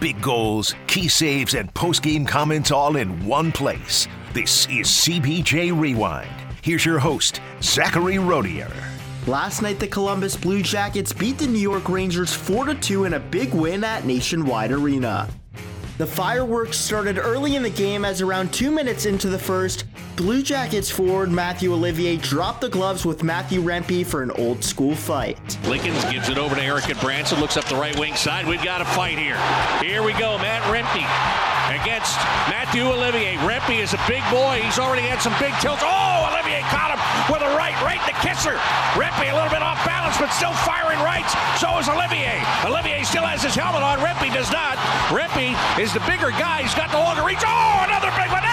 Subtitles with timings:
[0.00, 4.06] big goals, key saves, and post-game comments all in one place.
[4.32, 6.30] This is CBJ Rewind.
[6.62, 8.72] Here's your host, Zachary Rodier.
[9.26, 13.20] Last night, the Columbus Blue Jackets beat the New York Rangers 4 2 in a
[13.20, 15.28] big win at Nationwide Arena.
[15.98, 19.84] The fireworks started early in the game as around two minutes into the first,
[20.18, 24.96] Blue Jackets forward Mathieu Olivier dropped the gloves with Matthew Rempe for an old school
[24.96, 25.38] fight.
[25.62, 28.42] Lickens gives it over to Erik Gudbranson, looks up the right wing side.
[28.42, 29.38] We've got a fight here.
[29.78, 31.06] Here we go, Matt Rempe
[31.70, 32.18] against
[32.50, 33.38] Mathieu Olivier.
[33.46, 34.58] Rempe is a big boy.
[34.58, 35.86] He's already had some big tilts.
[35.86, 37.00] Oh, Olivier caught him
[37.30, 38.58] with a right, right in the Kisser.
[38.98, 41.30] Rempe a little bit off balance, but still firing rights.
[41.62, 42.42] So is Olivier.
[42.66, 44.02] Olivier still has his helmet on.
[44.02, 44.82] Rempe does not.
[45.14, 46.66] Rempe is the bigger guy.
[46.66, 47.46] He's got the longer reach.
[47.46, 48.47] Oh, another big one,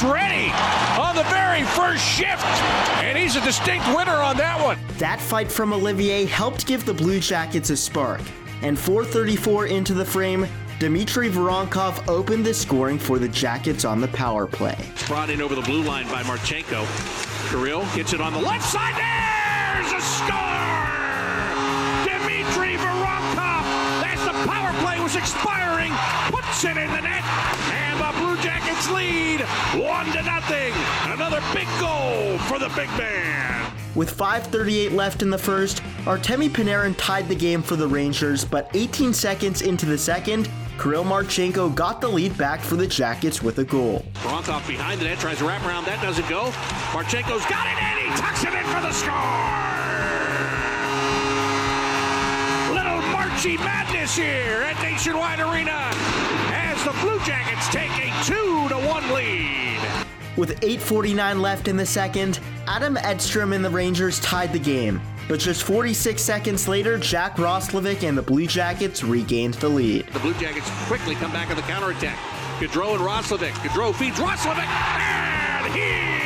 [0.00, 0.50] He ready
[0.98, 2.44] on the very first shift,
[3.02, 4.78] and he's a distinct winner on that one.
[4.98, 8.20] That fight from Olivier helped give the Blue Jackets a spark,
[8.62, 10.46] and 434 into the frame,
[10.78, 14.78] Dmitry Voronkov opened the scoring for the Jackets on the power play.
[15.06, 16.86] Brought in over the blue line by Marchenko.
[17.50, 18.94] Kirill gets it on the left side.
[18.96, 20.86] There's a score!
[22.06, 23.64] Dmitry Voronkov,
[24.06, 25.92] as the power play was expiring,
[26.30, 26.89] puts it in
[28.88, 29.40] Lead
[29.74, 30.72] one to nothing.
[31.04, 33.70] Another big goal for the big man.
[33.94, 38.70] With 5.38 left in the first, Artemi Panarin tied the game for the Rangers, but
[38.74, 43.58] 18 seconds into the second, Kirill Marchenko got the lead back for the Jackets with
[43.58, 44.04] a goal.
[44.14, 45.84] Voronkov behind the net, tries to wrap around.
[45.84, 46.50] That doesn't go.
[46.92, 49.69] Marchenko's got it, and he tucks it in for the score!
[53.42, 55.90] Little madness here at Nationwide Arena
[56.52, 59.78] as the Blue Jackets take a 2 to 1 lead.
[60.36, 65.00] With 8.49 left in the second, Adam Edstrom and the Rangers tied the game.
[65.26, 70.06] But just 46 seconds later, Jack Roslovic and the Blue Jackets regained the lead.
[70.08, 72.18] The Blue Jackets quickly come back on the counterattack.
[72.58, 73.52] Gaudreau and Roslovic.
[73.52, 76.19] Gaudreau feeds Roslovic, and he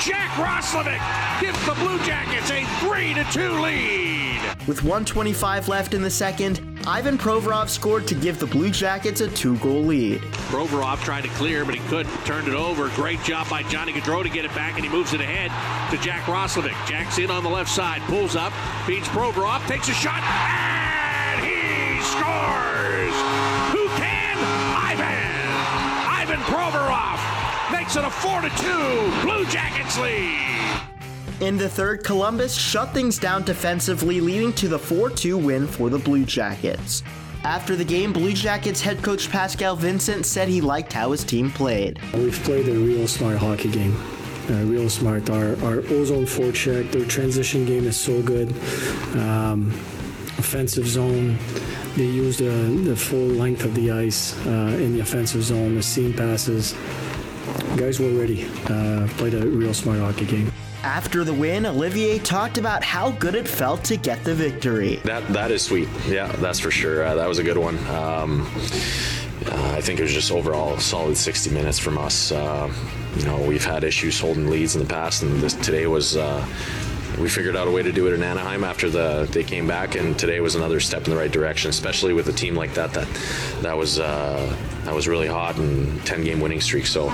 [0.00, 0.98] Jack Roslovic
[1.42, 4.40] gives the Blue Jackets a 3 to 2 lead.
[4.66, 9.28] With 125 left in the second, Ivan Provorov scored to give the Blue Jackets a
[9.28, 10.22] two-goal lead.
[10.48, 12.14] Provorov tried to clear, but he couldn't.
[12.24, 12.88] Turned it over.
[12.90, 15.50] Great job by Johnny Gaudreau to get it back, and he moves it ahead
[15.90, 16.72] to Jack Roslovic.
[16.86, 18.54] Jack's in on the left side, pulls up,
[18.86, 23.14] feeds Provorov, takes a shot, and he scores!
[23.76, 24.38] Who can?
[24.78, 25.36] Ivan!
[26.08, 27.29] Ivan Provorov
[27.72, 30.80] makes it a 4 to 2 Blue Jackets lead.
[31.40, 35.88] In the third, Columbus shut things down defensively, leading to the 4 2 win for
[35.88, 37.02] the Blue Jackets.
[37.44, 41.50] After the game, Blue Jackets head coach Pascal Vincent said he liked how his team
[41.50, 41.98] played.
[42.12, 43.96] We've played a real smart hockey game.
[44.50, 45.30] Uh, real smart.
[45.30, 48.50] Our, our ozone forecheck, their transition game is so good.
[49.16, 49.70] Um,
[50.36, 51.38] offensive zone,
[51.96, 52.50] they use the,
[52.84, 56.74] the full length of the ice uh, in the offensive zone, the seam passes.
[57.76, 58.44] Guys were ready.
[58.68, 60.52] Uh, played a real smart hockey game.
[60.82, 64.96] After the win, Olivier talked about how good it felt to get the victory.
[65.04, 65.88] That that is sweet.
[66.08, 67.04] Yeah, that's for sure.
[67.04, 67.76] Uh, that was a good one.
[67.88, 68.42] Um,
[69.46, 72.32] uh, I think it was just overall solid 60 minutes from us.
[72.32, 72.72] Uh,
[73.16, 76.16] you know, we've had issues holding leads in the past, and this, today was.
[76.16, 76.46] Uh,
[77.20, 79.94] we figured out a way to do it in Anaheim after the they came back,
[79.94, 82.92] and today was another step in the right direction, especially with a team like that.
[82.92, 83.08] That
[83.60, 86.86] that was uh, that was really hot and 10 game winning streak.
[86.86, 87.08] So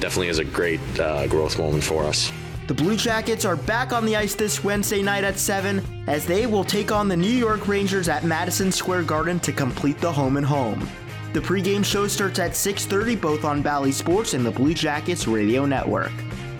[0.00, 2.32] definitely is a great uh, growth moment for us.
[2.66, 6.46] The Blue Jackets are back on the ice this Wednesday night at 7 as they
[6.46, 10.36] will take on the New York Rangers at Madison Square Garden to complete the home
[10.36, 10.88] and home.
[11.32, 15.66] The pregame show starts at 6:30 both on Bally Sports and the Blue Jackets Radio
[15.66, 16.12] Network.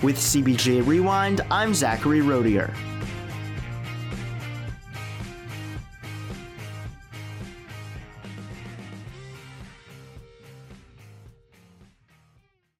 [0.02, 2.72] With CBJ Rewind, I'm Zachary Rodier.